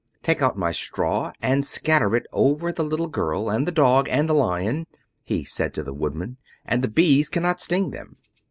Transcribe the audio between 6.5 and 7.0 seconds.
"and the